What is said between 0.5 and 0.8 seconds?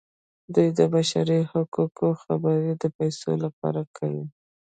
دوی د